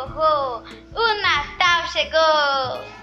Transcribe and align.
ho, 0.00 0.08
ho! 0.08 0.62
O 0.94 1.14
Natal 1.20 1.86
chegou! 1.92 2.99